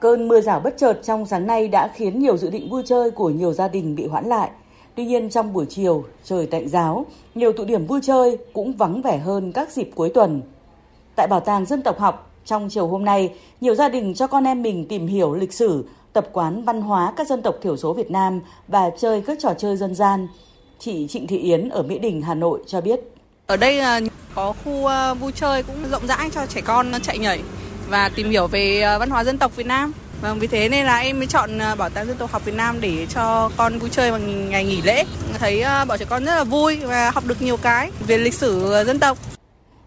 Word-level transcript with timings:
Cơn 0.00 0.28
mưa 0.28 0.40
rào 0.40 0.60
bất 0.60 0.74
chợt 0.78 1.00
trong 1.02 1.26
sáng 1.26 1.46
nay 1.46 1.68
đã 1.68 1.88
khiến 1.94 2.18
nhiều 2.18 2.36
dự 2.36 2.50
định 2.50 2.70
vui 2.70 2.82
chơi 2.86 3.10
của 3.10 3.30
nhiều 3.30 3.52
gia 3.52 3.68
đình 3.68 3.96
bị 3.96 4.06
hoãn 4.06 4.26
lại. 4.26 4.50
Tuy 4.94 5.04
nhiên 5.04 5.30
trong 5.30 5.52
buổi 5.52 5.66
chiều, 5.68 6.04
trời 6.24 6.46
tạnh 6.46 6.68
giáo, 6.68 7.06
nhiều 7.34 7.52
tụ 7.52 7.64
điểm 7.64 7.86
vui 7.86 8.00
chơi 8.02 8.38
cũng 8.52 8.72
vắng 8.72 9.02
vẻ 9.02 9.18
hơn 9.18 9.52
các 9.52 9.72
dịp 9.72 9.90
cuối 9.94 10.10
tuần. 10.14 10.42
Tại 11.16 11.26
Bảo 11.26 11.40
tàng 11.40 11.66
Dân 11.66 11.82
tộc 11.82 11.98
học, 11.98 12.32
trong 12.44 12.68
chiều 12.70 12.86
hôm 12.86 13.04
nay, 13.04 13.34
nhiều 13.60 13.74
gia 13.74 13.88
đình 13.88 14.14
cho 14.14 14.26
con 14.26 14.44
em 14.44 14.62
mình 14.62 14.86
tìm 14.88 15.06
hiểu 15.06 15.34
lịch 15.34 15.52
sử, 15.52 15.84
tập 16.12 16.28
quán 16.32 16.64
văn 16.64 16.82
hóa 16.82 17.12
các 17.16 17.26
dân 17.26 17.42
tộc 17.42 17.54
thiểu 17.62 17.76
số 17.76 17.92
Việt 17.92 18.10
Nam 18.10 18.40
và 18.68 18.90
chơi 18.98 19.20
các 19.20 19.38
trò 19.40 19.54
chơi 19.58 19.76
dân 19.76 19.94
gian. 19.94 20.28
Chị 20.78 21.06
Trịnh 21.08 21.26
Thị 21.26 21.38
Yến 21.38 21.68
ở 21.68 21.82
Mỹ 21.82 21.98
Đình, 21.98 22.22
Hà 22.22 22.34
Nội 22.34 22.60
cho 22.66 22.80
biết. 22.80 23.00
Ở 23.46 23.56
đây 23.56 23.80
à, 23.80 24.00
có 24.34 24.54
khu 24.64 24.86
à, 24.86 25.14
vui 25.14 25.32
chơi 25.34 25.62
cũng 25.62 25.76
rộng 25.90 26.06
rãi 26.06 26.30
cho 26.32 26.46
trẻ 26.46 26.60
con 26.60 26.92
chạy 27.02 27.18
nhảy 27.18 27.40
và 27.90 28.08
tìm 28.08 28.30
hiểu 28.30 28.46
về 28.46 28.80
ờ, 28.80 28.98
văn 28.98 29.10
hóa 29.10 29.24
dân 29.24 29.38
tộc 29.38 29.56
Việt 29.56 29.66
Nam. 29.66 29.92
Vâng, 30.20 30.38
vì 30.38 30.46
thế 30.46 30.68
nên 30.68 30.86
là 30.86 30.98
em 30.98 31.18
mới 31.18 31.26
chọn 31.26 31.58
ờ, 31.58 31.74
Bảo 31.74 31.88
tàng 31.88 32.06
Dân 32.06 32.16
tộc 32.16 32.32
học 32.32 32.44
Việt 32.44 32.54
Nam 32.54 32.76
để 32.80 33.06
cho 33.06 33.50
con 33.56 33.78
vui 33.78 33.90
chơi 33.90 34.10
vào 34.10 34.20
ngày 34.20 34.64
nghỉ 34.64 34.82
lễ. 34.82 35.04
Thấy 35.38 35.64
bảo 35.88 35.98
trẻ 35.98 36.04
con 36.08 36.24
rất 36.24 36.34
là 36.34 36.44
vui 36.44 36.76
và 36.76 37.10
học 37.10 37.24
được 37.26 37.42
nhiều 37.42 37.56
cái 37.56 37.90
về 38.06 38.18
lịch 38.18 38.34
sử 38.34 38.72
dân 38.86 38.98
tộc. 38.98 39.18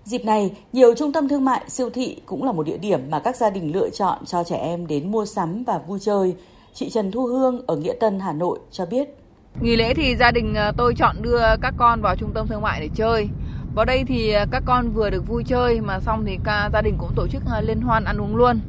Dịp 0.06 0.26
này, 0.26 0.52
nhiều 0.74 0.96
trung 0.98 1.14
tâm 1.14 1.30
thương 1.30 1.46
mại, 1.46 1.62
siêu 1.68 1.90
thị 1.90 2.18
cũng 2.26 2.44
là 2.44 2.52
một 2.52 2.66
địa 2.66 2.78
điểm 2.78 3.00
mà 3.10 3.20
các 3.20 3.36
gia 3.36 3.50
đình 3.50 3.74
lựa 3.74 3.90
chọn 3.90 4.26
cho 4.26 4.44
trẻ 4.44 4.56
em 4.56 4.88
đến 4.88 5.12
mua 5.12 5.26
sắm 5.26 5.64
và 5.64 5.78
vui 5.88 6.00
chơi. 6.02 6.36
Chị 6.74 6.90
Trần 6.90 7.12
Thu 7.12 7.26
Hương 7.26 7.62
ở 7.68 7.76
Nghĩa 7.76 7.94
Tân, 8.00 8.20
Hà 8.20 8.34
Nội 8.34 8.60
cho 8.72 8.86
biết. 8.86 9.08
Nghỉ 9.62 9.76
lễ 9.76 9.94
thì 9.94 10.16
gia 10.20 10.32
đình 10.32 10.56
tôi 10.78 10.94
chọn 10.98 11.16
đưa 11.22 11.42
các 11.62 11.74
con 11.78 12.02
vào 12.02 12.16
trung 12.16 12.32
tâm 12.34 12.48
thương 12.48 12.62
mại 12.62 12.82
để 12.82 12.90
chơi. 12.96 13.28
Vào 13.76 13.86
đây 13.86 14.04
thì 14.08 14.32
à, 14.32 14.46
các 14.52 14.64
con 14.66 14.92
vừa 14.92 15.10
được 15.10 15.28
vui 15.28 15.44
chơi 15.44 15.82
mà 15.82 16.00
xong 16.00 16.26
thì 16.26 16.38
cả 16.44 16.70
gia 16.74 16.82
đình 16.82 16.96
cũng 16.98 17.10
tổ 17.16 17.28
chức 17.28 17.42
à, 17.52 17.62
liên 17.62 17.82
hoan 17.82 18.04
ăn 18.04 18.22
uống 18.22 18.36
luôn. 18.36 18.60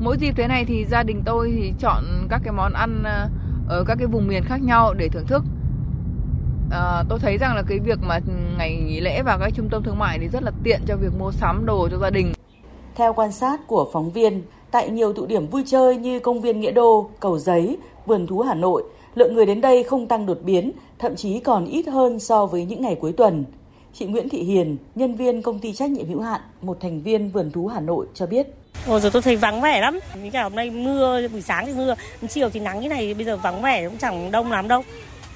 Mỗi 0.00 0.16
dịp 0.18 0.32
thế 0.36 0.46
này 0.46 0.64
thì 0.64 0.84
gia 0.84 1.02
đình 1.02 1.22
tôi 1.24 1.52
thì 1.56 1.72
chọn 1.78 2.04
các 2.28 2.40
cái 2.44 2.52
món 2.52 2.72
ăn 2.72 3.02
à, 3.04 3.28
ở 3.68 3.84
các 3.86 3.94
cái 3.98 4.06
vùng 4.06 4.28
miền 4.28 4.44
khác 4.44 4.62
nhau 4.62 4.94
để 4.94 5.08
thưởng 5.08 5.26
thức. 5.26 5.44
À, 6.70 7.02
tôi 7.08 7.18
thấy 7.18 7.38
rằng 7.38 7.56
là 7.56 7.62
cái 7.62 7.78
việc 7.78 7.98
mà 8.02 8.18
ngày 8.58 8.76
nghỉ 8.76 9.00
lễ 9.00 9.22
vào 9.22 9.38
các 9.38 9.50
trung 9.54 9.68
tâm 9.68 9.82
thương 9.82 9.98
mại 9.98 10.18
thì 10.18 10.28
rất 10.28 10.42
là 10.42 10.52
tiện 10.62 10.80
cho 10.86 10.96
việc 10.96 11.12
mua 11.18 11.30
sắm 11.30 11.66
đồ 11.66 11.88
cho 11.90 11.98
gia 11.98 12.10
đình. 12.10 12.32
Theo 12.94 13.12
quan 13.12 13.32
sát 13.32 13.66
của 13.66 13.88
phóng 13.92 14.10
viên, 14.10 14.42
tại 14.70 14.90
nhiều 14.90 15.12
tụ 15.12 15.26
điểm 15.26 15.46
vui 15.46 15.62
chơi 15.66 15.96
như 15.96 16.20
công 16.20 16.40
viên 16.40 16.60
Nghĩa 16.60 16.72
Đô, 16.72 17.10
Cầu 17.20 17.38
Giấy, 17.38 17.78
Vườn 18.06 18.26
Thú 18.26 18.40
Hà 18.40 18.54
Nội, 18.54 18.82
lượng 19.14 19.34
người 19.34 19.46
đến 19.46 19.60
đây 19.60 19.82
không 19.82 20.08
tăng 20.08 20.26
đột 20.26 20.38
biến, 20.44 20.72
thậm 20.98 21.16
chí 21.16 21.40
còn 21.40 21.64
ít 21.64 21.88
hơn 21.88 22.20
so 22.20 22.46
với 22.46 22.64
những 22.64 22.82
ngày 22.82 22.96
cuối 23.00 23.12
tuần. 23.12 23.44
Chị 23.94 24.04
Nguyễn 24.04 24.28
Thị 24.28 24.42
Hiền, 24.42 24.76
nhân 24.94 25.16
viên 25.16 25.42
công 25.42 25.58
ty 25.58 25.72
trách 25.72 25.90
nhiệm 25.90 26.08
hữu 26.08 26.20
hạn, 26.20 26.40
một 26.62 26.78
thành 26.80 27.02
viên 27.02 27.30
vườn 27.30 27.50
thú 27.50 27.66
Hà 27.66 27.80
Nội 27.80 28.06
cho 28.14 28.26
biết. 28.26 28.46
Ồ 28.86 29.00
giờ 29.00 29.10
tôi 29.12 29.22
thấy 29.22 29.36
vắng 29.36 29.60
vẻ 29.60 29.80
lắm. 29.80 29.98
Vì 30.22 30.30
cả 30.30 30.42
hôm 30.42 30.56
nay 30.56 30.70
mưa, 30.70 31.28
buổi 31.28 31.42
sáng 31.42 31.66
thì 31.66 31.72
mưa, 31.72 31.94
chiều 32.28 32.50
thì 32.50 32.60
nắng 32.60 32.80
như 32.80 32.88
này, 32.88 33.14
bây 33.14 33.24
giờ 33.24 33.36
vắng 33.36 33.62
vẻ 33.62 33.88
cũng 33.88 33.98
chẳng 33.98 34.30
đông 34.30 34.52
lắm 34.52 34.68
đâu. 34.68 34.82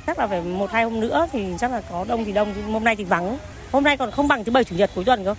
Chắc 0.07 0.19
là 0.19 0.27
phải 0.27 0.43
một 0.43 0.71
hai 0.71 0.85
hôm 0.85 1.01
nữa 1.01 1.27
thì 1.33 1.45
chắc 1.59 1.71
là 1.71 1.81
có 1.91 2.05
đông 2.09 2.25
thì 2.25 2.33
đông, 2.33 2.55
hôm 2.73 2.85
nay 2.85 2.97
thì 2.97 3.05
vắng. 3.05 3.39
Hôm 3.73 3.85
nay 3.85 3.97
còn 3.97 4.11
không 4.11 4.29
bằng 4.29 4.45
thứ 4.45 4.53
bảy 4.53 4.65
chủ 4.65 4.77
nhật 4.77 4.91
cuối 4.95 5.05
tuần 5.05 5.25
cơ. 5.25 5.35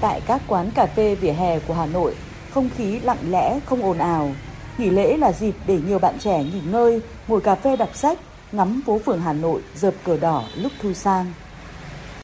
Tại 0.00 0.20
các 0.26 0.42
quán 0.48 0.70
cà 0.74 0.86
phê 0.86 1.14
vỉa 1.14 1.32
hè 1.32 1.58
của 1.58 1.74
Hà 1.74 1.86
Nội, 1.86 2.14
không 2.50 2.68
khí 2.76 3.00
lặng 3.00 3.30
lẽ, 3.30 3.60
không 3.66 3.82
ồn 3.82 3.98
ào. 3.98 4.30
Nghỉ 4.78 4.90
lễ 4.90 5.16
là 5.16 5.32
dịp 5.32 5.54
để 5.66 5.78
nhiều 5.86 5.98
bạn 5.98 6.18
trẻ 6.18 6.44
nghỉ 6.44 6.60
ngơi, 6.72 7.00
ngồi 7.28 7.40
cà 7.40 7.54
phê 7.54 7.76
đọc 7.76 7.96
sách, 7.96 8.18
ngắm 8.52 8.82
phố 8.86 9.00
phường 9.04 9.20
Hà 9.20 9.32
Nội 9.32 9.60
dợp 9.74 9.94
cờ 10.04 10.16
đỏ 10.16 10.44
lúc 10.56 10.72
thu 10.82 10.92
sang. 10.92 11.32